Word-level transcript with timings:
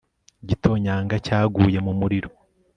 igitonyanga 0.43 1.15
cya 1.25 1.39
guye 1.53 1.79
mu 1.85 1.93
muriro 1.99 2.29